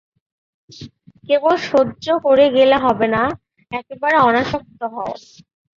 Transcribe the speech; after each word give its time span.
কেবল 1.27 1.53
সহ্য 1.69 2.05
করে 2.25 2.45
গেলে 2.57 2.77
হবে 2.85 3.07
না, 3.15 3.23
একেবারে 3.71 4.17
অনাসক্ত 4.27 4.79
হও। 4.93 5.11